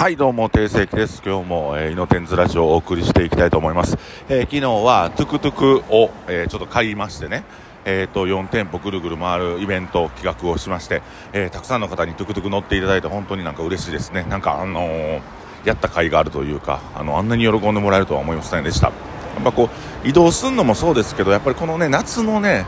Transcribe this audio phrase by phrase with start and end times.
[0.00, 1.20] はい、どうも、テイセイキです。
[1.22, 3.98] 今日も、えー、イノテンズラジオをお送りしていきたいと思います。
[4.30, 7.44] えー昨日は、トゥクトゥクを、えーちょっと買いましてね、
[7.84, 11.02] えっ、と、4店舗ぐるぐる回るイベント企画をしまして、
[11.34, 14.24] えーたくさんの方にトゥクトゥク乗っていただいて、本当になんか嬉しいですね。
[14.30, 15.20] なんか、あのー
[15.66, 18.86] やった甲斐があるというか、あの、あんなに喜んでもらえるとは思いませんでした。
[18.86, 18.92] や
[19.40, 19.68] っぱこ
[20.02, 22.64] う、移動するのもそうですけど、やっぱりこのね、夏のね、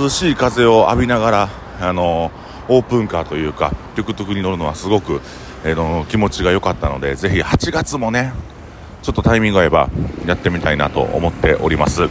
[0.00, 1.48] 涼しい風を浴びながら、
[1.80, 2.30] あの
[2.68, 5.20] オープンカーというか、トゥクトゥクに乗るのはすごく、
[5.64, 8.32] えーの気持ちが良かったので、ぜひ8月もね、
[9.02, 9.88] ちょっとタイミング合えば
[10.26, 12.02] やってみたいなと思っております。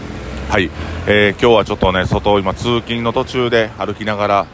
[0.50, 0.70] はい、
[1.08, 4.46] えー今日はちょっとね、外、今通勤の途中で歩きながら、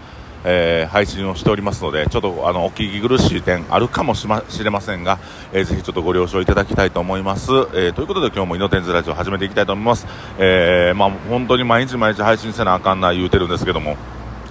[0.44, 5.20] えー配信をしておりますので、ちょっとあのお聞き苦しい点あるかもし,、ま、しれませんが、
[5.53, 7.52] えーぜひちょっとご了承いただきたいと思います。
[7.52, 10.08] えーということで今日もイノテンズラジオ始めていきたいと思います。
[10.39, 13.95] えーまあ本当に毎日毎日配信せなあかんな言うてるんですけども、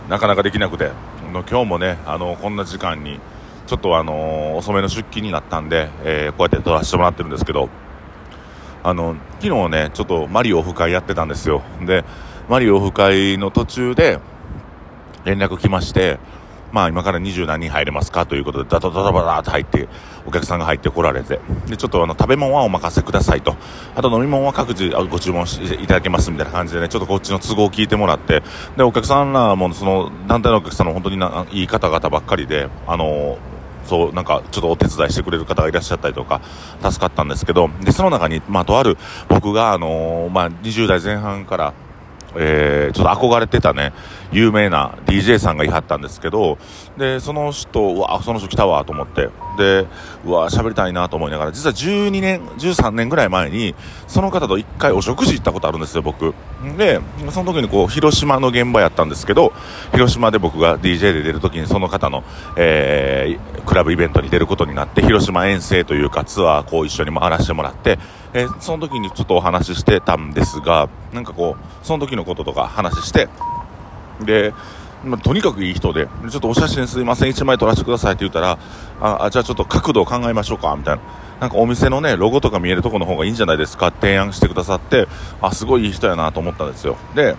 [0.09, 0.91] なかなかできなくて、
[1.33, 3.21] の今日もね、あのこんな時間に、
[3.67, 7.69] ちょっとあの遅めの出勤になったんで、えーこうやって撮らせてもらってるんですけど、
[8.83, 11.63] あの昨日ね、ちょっとマリオオフ会やってたんですよ。
[11.85, 12.05] で、
[12.49, 14.21] マリオオフ会の途中で
[15.25, 16.19] 連絡来まして、
[16.73, 19.89] まあ今から二十何人入れますかということで、ダダダダダダと入って、
[20.27, 23.57] お客さんが入ってこられて、で、ちょっとあの食べ物はお任せくださいと、
[23.95, 28.43] あと飲み物は各自ご注文していただけますみたいな感じでね、ちょっとこっちの都合を聞いてもらって、
[28.77, 33.39] で、お客さんらもその団体のお客さんの本当にないい方々ばっかりで、あの
[33.87, 36.41] そう、なんか、ちょっとお手伝いしてくれる方がいらっしゃったりとか、
[36.83, 38.99] 助かったんですけど、で、その中に、まあ、とある、
[39.29, 41.73] 僕が、あのーまあ、20代前半から、
[42.39, 43.93] えー、ちょっと憧れてたね、
[44.33, 46.59] 有名な DJ さんがいはったんですけど、
[46.97, 49.87] で、その人、うわ、その人来たわと思って、で、
[50.25, 53.75] うわ、喋りたいなと思いながら、実は12年、13年ぐらい前に、
[54.07, 56.35] その方と一回お食事行ったことあるんですよ、僕。
[56.77, 59.53] で、その時にこう、広島の現場やったんですけど、
[59.93, 62.25] 広島で僕が DJ で出る時にその方の、
[62.57, 67.99] えー、クラブイベントに出ることになって、広島遠征というかツアーこう一緒に回らせてもらって、
[68.33, 73.29] えーその時にちょっとお話ししてたんですが、なんかこう、その時のこととか話して、
[74.21, 74.55] で、
[75.05, 78.59] まあ、とにかくいい人で、ちょっとお写真すいません、1枚撮らせてくださいって言ったら、
[79.01, 81.03] あ、あじゃあちょっと角度を考えましょうか、みたいな。
[81.41, 85.07] なんかお店のね、ロゴとか見えるとこの方がいいんじゃないですか提案してくださって、
[85.43, 86.97] あ、すごいいい人やなと思ったんですよ。
[87.15, 87.37] で、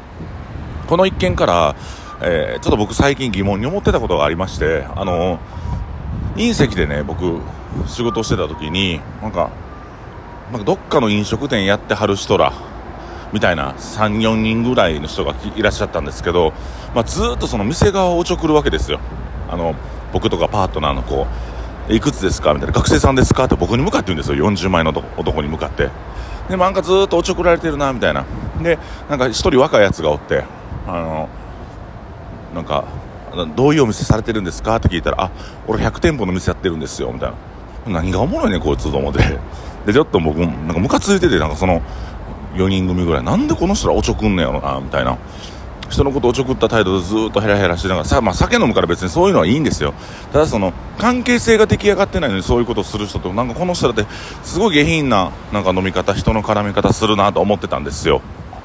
[0.88, 1.76] この一件から、
[2.22, 5.40] えーちょっと僕最近疑問に思ってたことがありまして、あの、
[6.36, 7.40] 隕石でね、僕、
[7.88, 9.50] 仕事してた時に、なんか、
[10.52, 12.54] なんかどっかの飲食店やってはる人ら、
[13.34, 16.54] みたいな3、4人ぐらいの人がいらっしゃったんですけど、
[16.96, 19.00] まあ、ずっとその店側をおちょくるわけですよ。
[19.50, 19.76] あの、
[20.14, 21.28] 僕とかパートナーの子、
[21.90, 22.54] いくつですか？
[22.54, 23.46] みたいな、学生さんですか？
[23.46, 24.50] って僕に向かって言うんですよ。
[24.50, 25.90] 40枚の男に向かって。
[26.50, 28.26] で、なんかずっとおちょくられてるな、みたいな。
[28.62, 28.78] で、
[29.10, 30.44] なんか一人若いやつがおって、
[30.86, 31.30] あの、
[32.56, 32.86] なんか、
[33.56, 34.78] どういうお店されてるんですか？
[34.78, 35.32] って聞いたら、あ、
[35.68, 37.32] 俺100店舗の店やってるんですよ、みたい
[37.88, 38.02] な。
[38.02, 39.20] 何がおもろいね、こいつと思って。
[39.86, 41.82] で、ちょっと僕、なんかムカついてて、なんかその、
[42.58, 45.18] 4人組ぐらい、なんでこの人らおちょくんねやろな、みたいな。
[45.90, 49.94] 人のことをおちょくった態度でずっとヘラヘラしてながら、さ、まあ酒飲むから別にそういうのはいいんですよ。
[50.34, 54.12] ただその、関係性が出来上がってないのにそういうことをする人と、なんかこの人だって、
[54.44, 58.22] すごい下品な、なんか飲み方、人の絡み方するなと思ってたんですよ。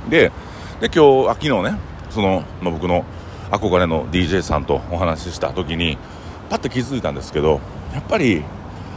[0.09, 0.32] で、
[0.80, 1.78] で、今日、あ昨日ね、
[2.10, 3.04] その、ま、僕の
[3.50, 5.97] 憧れの DJ さんとお話しした時に、
[6.50, 7.60] パッと気づいたんですけど、
[7.94, 8.42] やっぱり、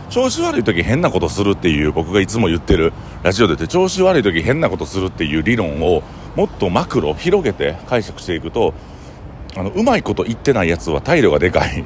[0.09, 2.93] 調子悪い時変なことするっていう僕がいつも言ってる
[3.23, 6.03] ラジオでて調子悪い時変なことするっていう理論を
[6.35, 8.73] もっとマクロ広げて解釈していくと
[9.57, 11.83] あのうまいこと言ってないやつは態度がでかい。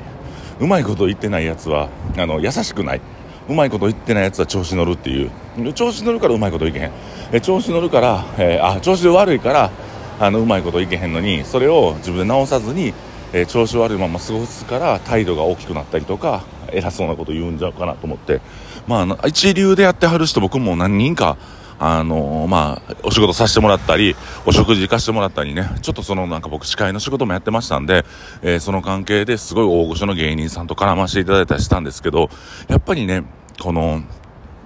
[0.59, 3.01] うまいこと言ってないやつは あの優しくない。
[3.47, 5.73] うまいこと言ってないやつは調子乗るっていう。
[5.73, 6.91] 調子乗るからうまいこといけへん。
[7.31, 9.71] え調子乗るから、えーあ調子悪いから
[10.19, 12.93] あのうまいこといけへんのにそれを自分で直さずに、
[13.33, 18.41] えー調子悪いまま過ごすから態度が大きくなったりとか偉そうなこと言うんじゃうかなと思って。
[18.87, 21.37] まあ一流でやってはる人僕も何人か
[21.81, 24.13] あのまあ、お仕事させてもらったり、
[24.45, 28.03] お食事行かせてもらったりね、ちょっとそのなんか僕司会の仕事もやってましたんで、
[28.41, 32.29] えーその関係ですごい大御所の芸人さんと絡ませていただいたりしたんですけど、
[32.67, 33.23] やっぱりね、
[33.61, 34.01] この、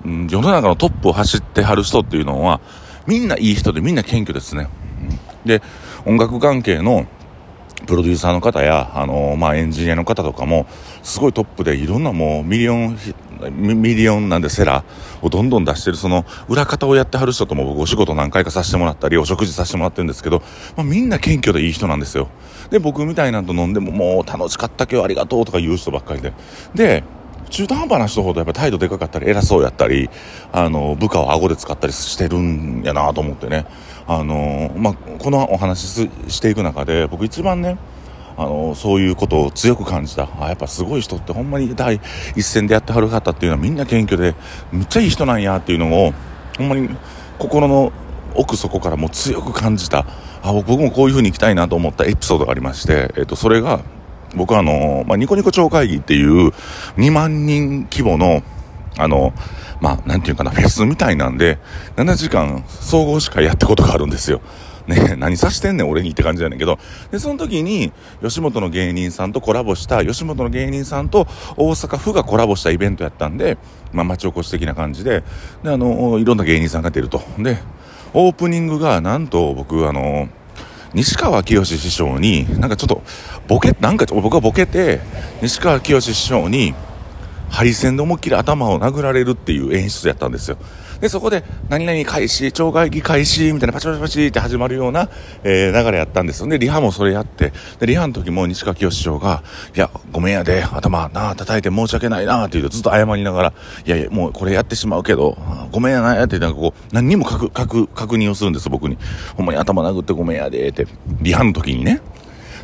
[0.04, 2.62] 世の中のトップを走ってはる人っていうのは、
[3.06, 4.68] みんないい人でみんな謙虚ですね。
[5.46, 5.62] で、
[6.08, 7.06] 音楽関係の
[7.86, 10.66] プロデューサーの方や、あのまあ、エンジニアの方とかも、
[11.02, 12.98] すごいトップでいろんなもうミリオン、
[13.52, 20.42] ミリオンなんでセラーをどんどん出してるその裏方をやってはる人とも僕お仕事何回かさせてもらったり、お食事させてもらってるんですけど、
[20.78, 22.30] まあ、みんな謙虚でいい人なんですよ。
[22.70, 26.34] で、僕みたいなのと飲んでももう楽しかった今日ありがとうとか言う人ばっかりで。
[26.74, 27.04] で、
[27.54, 30.10] 中途半端な人ほどやっぱ態度でかかったり偉そうやったり
[30.52, 33.68] あの部下を顎で使ったりしてるんやなと思ってね。
[34.08, 37.78] あの、まあ、このお話ししていく中で僕一番ね
[38.38, 40.28] あのそういうことを強く感じた。
[40.42, 42.02] あやっぱすごい人ってほんまに第
[42.36, 44.34] 一線でやってはる方っていうのはみんな謙虚で
[44.72, 46.14] めっちゃいい人なんやっていうのを
[46.58, 46.90] ほんまに
[47.38, 47.92] 心の
[48.34, 50.08] 奥底からも強く感じた。
[50.42, 53.82] あ僕もこういう風に生きたいなと思ったエピソードがありまして、えっと、それが
[54.36, 56.50] 僕はあの、まあ、ニコニコ超会議っていう
[56.98, 58.44] 2万人規模の
[58.98, 59.34] あの、
[59.82, 61.58] まあ、なんていうかな、フェスみたいなんで、
[61.96, 64.42] 7時間総合司会やったことがあるんですよ。
[64.88, 66.78] ね、 何さしてんねん俺にって感じやねんけど、
[67.12, 67.92] で、その時に、
[68.22, 71.28] 吉本の芸人さんとコラボした、吉本の芸人さんと
[71.58, 73.58] 大阪府がコラボしたイベントやったんで、
[73.92, 75.24] まあ、町おこし的な感じで、
[75.64, 77.22] で、あの、いろんな芸人さんが出ると。
[77.40, 77.58] で、
[78.14, 80.28] オープニングが、なんと僕、あの、
[80.94, 83.02] 西川きよし師匠に、なんかちょっと、
[83.48, 85.00] ボケ、なんか僕はボケて、
[85.42, 86.76] 西川きよし師匠に、
[87.54, 90.58] ハリセンで思いっきり頭を殴られるっていう演出やったんですよ。
[91.00, 95.08] で、そこで、何々開始、超会議開始、みたいなパチパチパチって始まるような、
[95.44, 96.48] えー、流れやったんですよ。
[96.48, 99.44] で、リハもそれやって、で、リハの時も西川清師匠が、
[99.76, 103.54] いや、ごめんやで、頭なあ叩いて申し訳ないなあって言うとずっと謝りながら、
[103.86, 105.38] いやいや、もうこれやってしまうけど、
[105.72, 108.98] ごめんやなやって、なんかこう、何にも確、確、確認をするんです、僕に。
[109.38, 110.88] ほんまに頭殴ってごめんやで、って、
[111.22, 112.02] リハの時にね。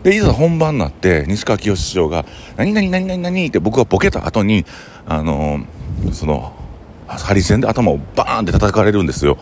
[0.04, 2.26] で、いざ本番になって、西川清師匠が、
[2.58, 4.66] 何々何々何って僕がボケた後に、
[5.06, 6.54] あのー、その、
[7.08, 9.38] ハリセンで頭をバーンって叩かれるんですよ。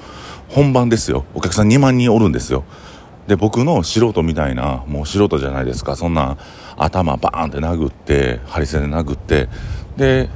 [0.49, 1.25] 本番ですよ。
[1.33, 2.63] お客さん2万人おるんですよ。
[3.27, 5.97] で僕の素人みたいなもう素人じゃないですか。
[5.97, 6.37] そんな
[6.77, 9.49] 頭バーンって殴ってハリセンで殴って
[9.97, 10.29] で、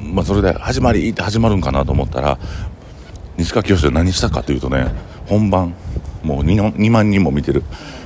[0.00, 2.38] まあ、それで始まりって始まるんかなと思ったら
[3.36, 4.86] 西川きよしは何したかというとね
[5.26, 5.74] 本番
[6.22, 7.62] もう 2, 2万人も見てる。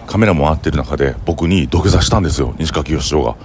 [0.06, 3.36] カメラも回ってる中で僕に土下座したんですよ西川きよし師匠が。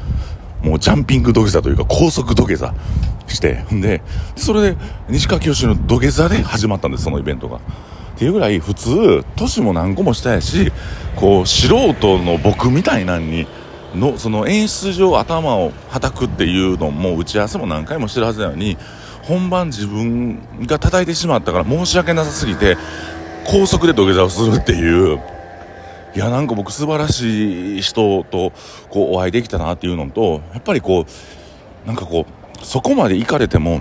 [0.62, 2.74] もうジャンピング土下座というか高速土下座。
[3.28, 4.02] してで
[4.36, 4.78] それで
[5.10, 7.58] 西川きよしの土下座で始まったんですそのイベントが。
[7.58, 7.60] っ
[8.18, 10.72] ていうぐらい普通年も何個もしたやし
[11.16, 13.48] こう素人の僕みたいなんに
[13.96, 18.78] のその演出上頭をはたくっていうのも打ち合わせも何回もしてるはずなのに
[19.24, 22.78] 本番自分が叩いてしまったから申し訳なさすぎて
[23.46, 25.20] 高速で土下座をするっていう。
[26.14, 28.52] いやなんか僕素晴らしい人と
[28.90, 31.06] こうお会いできたなっていうのとやっぱりこ
[31.86, 33.80] うなんかこうそこまで行かれても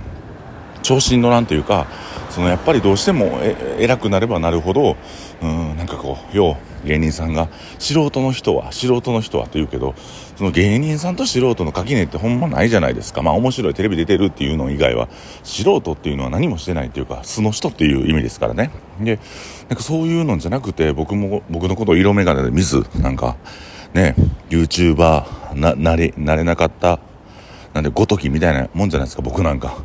[0.85, 1.89] 調子に乗らんというか
[2.31, 3.41] そのやっぱりどうしても
[3.79, 4.97] 偉くなればなるほど
[5.43, 7.49] うんなんかこうよう芸人さんが
[7.79, 9.95] 素人の人は素人の人はと言うけど
[10.37, 13.23] その芸人さんと素人の垣根ってほんまないじゃないですか。
[13.23, 15.09] まあ面白いテレビ出てるっていうの以外は
[15.43, 18.71] 素人っていうのは何もしてないっていうか素の人っていう意味ですからね。
[19.01, 19.19] で
[19.69, 23.37] なんかそういうのじゃなくて僕も僕のことを色眼鏡で見ずなんか
[23.93, 24.15] ね
[24.49, 27.01] YouTuber ななれなれなかった
[27.75, 29.77] なんでごときみたいなもんじゃないですか僕なんか。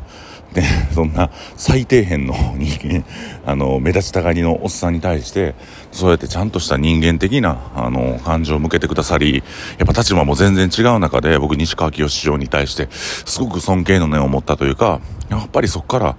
[0.54, 3.04] ね、 そんな最底辺の人間、
[3.46, 5.54] あの、目立ちたがりのおっさんに対して、
[5.92, 9.42] そうやってちゃんとした人間的な、あの、感情を向けてくださり、
[9.78, 16.16] やっぱ立場も全然違う中で、僕、西川清師匠に対して、すごく尊敬の念を持ったというか、やっぱりそこから、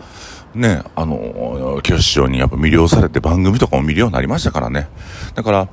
[0.56, 4.88] ね、あの、清師匠にやっぱ魅了されて番組とかも見るようになりましたからね。
[5.36, 5.68] だから、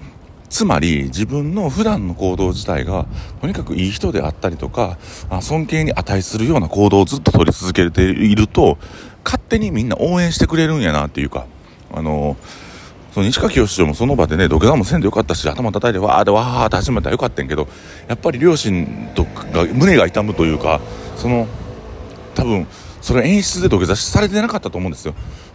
[0.55, 3.07] つまり自分の普段の行動自体が
[3.41, 4.99] とにかくいい人であったりとか
[5.41, 8.79] 尊敬に値するような行動をずっと取り続けていると
[9.25, 11.49] 勝手にみんな応援してくれるんやなっていうか
[11.93, 12.37] あの
[13.13, 17.67] その西川清師匠もその場でね土下座もせんでよかったし頭叩いてわーってわーって始めたらよかったんけど
[18.07, 20.81] やっぱり両親とが胸が痛むというか
[21.17, 21.49] その
[22.37, 22.69] 多分
[23.01, 25.15] それ演出で土下座されてなかったと思うんですよ。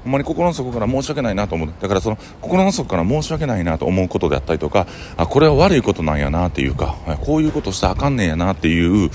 [0.10, 1.74] ほんまに心の底から申し訳ないなと思う。
[1.80, 4.88] だからその心の底から申し訳ないなと思うことであったりとか
[5.18, 9.12] あこれは悪いことなんやなっていうかこういうことしたらあかんねんやなっていう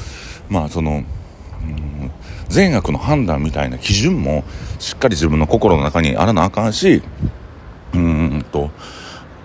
[0.48, 2.10] まあその、うん、
[2.48, 4.44] 善悪の判断みたいな基準も
[4.78, 7.02] しっかり自分の心の中にあらなあかんし
[7.92, 8.70] うんと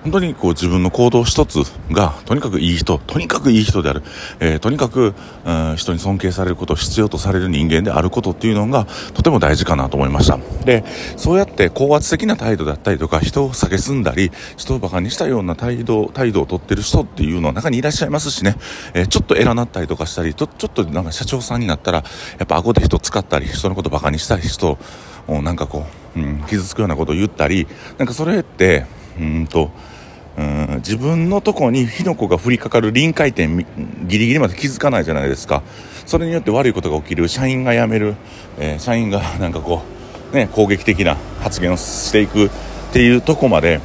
[0.03, 1.59] 本当にこう自分の行動一つ
[1.91, 4.03] がとにかくいい人とにかくいい人である、
[4.39, 5.13] えー、とにかく、
[5.45, 10.39] うん、人に尊敬されること必要とされる人間であることっていうのがとても大事かなと思いました。
[10.65, 10.83] で
[11.17, 18.55] そうやって高圧的な態度だったりとか人を蔑んだり人を馬鹿にしたような態度態度をとってる人っていうのは中にいらっしゃいますしね、
[18.93, 22.03] えー、ちょっと偉なったりとかしたりちょちょっとなんか社長さんになったら
[22.37, 24.77] やっぱ顎で人使ったり人のこと馬鹿にしたり人
[25.27, 28.85] をなんかこう、うん、傷つくようなことを言ったりなんかそれって
[29.19, 29.71] うんと
[30.37, 33.57] うん自分のとこに火の粉が降りかかる臨界点
[34.07, 35.63] ギリギリまで気づかないじゃないですか。
[36.05, 37.27] それによって悪いことが起きる。
[37.27, 38.15] 社員が辞める、
[38.57, 39.83] えー、社員がなんかこ
[40.31, 42.49] う、ね、攻撃的な発言をしていくっ
[42.93, 43.81] ていうとこまで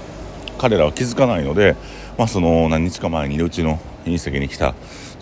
[0.59, 1.77] 彼らは気づかないので、
[2.17, 4.75] まあ、その何日か前にうちの隕石に来た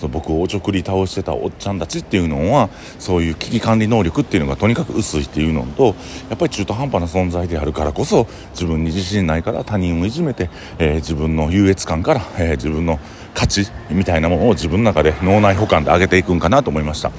[0.02, 5.94] その僕をおちょくり倒してたおっちゃんたちっていうのはそういう危機管理能力っていうのがとにかく薄いっていうのと
[6.28, 12.98] やっぱり中途半端な存在であるからこそ自分に自信ないから他人をいじめて、えー、自分の優越感から、えー、自分の
[13.32, 17.12] 価値みたいなものを自分の中で脳内保管で上げていくんかなと思いました。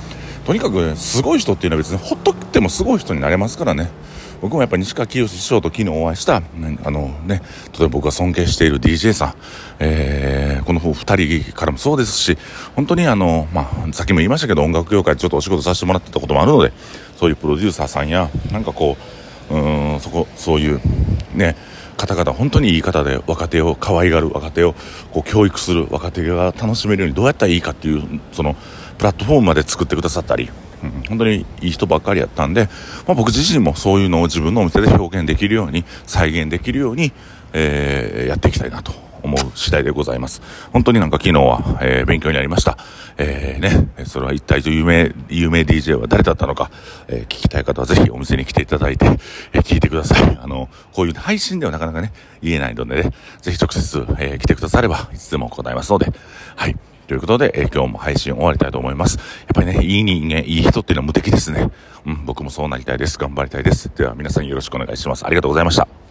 [0.46, 3.90] とにかく、すごい人っていうのは別にほっとってもすごい人になれますからね。
[4.44, 6.42] 僕もやっぱ西川きよし師匠と昨日お会いした、あ
[6.92, 9.36] のね、例えば僕が尊敬している DJ さん、
[9.80, 12.38] えー、この二人からもそうですし、
[12.76, 16.74] 本当にあの、まあ、さっきも言いましたけど、音楽業界でちょっとお仕事させてもらってたこともあるので、
[17.16, 18.98] そういうプロデューサーさんや、なんかこ
[19.50, 20.82] う、うん、そこ、そういう、
[21.34, 21.56] ね、
[21.96, 24.76] 方々、本当にいい方で若手を可愛がる若手を
[25.14, 28.58] こう教育する若手が楽しめるようにどうやったらいいかっていう、その、
[28.98, 30.50] プラットフォームまで作ってくださったり、
[31.08, 32.70] 本当にいい人ばっかりやったんで、
[33.08, 37.12] まあ、僕自身もそういうのを自分のお店で表現できるように、再現できるように、
[37.54, 40.42] えー、やっていきたいなと思う次第でございます。
[40.72, 42.78] 本当になんか昨日は、えー、勉強になりました。
[43.18, 46.70] えー、ね、それは一体有名、有名 DJ は誰だったのか、
[47.08, 49.06] えー、聞きたい方はぜひお店に来ていただいて、
[49.54, 50.38] えー、聞いてください。
[50.42, 52.12] あの、こういう配信ではなかなかね、
[52.42, 53.12] 言えないのでね、
[53.42, 56.12] ぜひ直接、えー、来てくだされば、いつでも答えますので、
[56.56, 56.76] はい。
[57.08, 59.18] ということで、えー、今日も配信終わりたいと思います。
[59.18, 61.70] やっぱりね、いい人間、いい人っていうのは無敵ですね。
[62.06, 63.18] うん、僕もそうなりたいです。
[63.18, 63.92] 頑張りたいです。
[63.96, 65.26] では皆さんよろしくお願いします。
[65.26, 66.03] ありがとうございました。